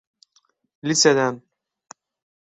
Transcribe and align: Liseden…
Liseden… 0.83 1.41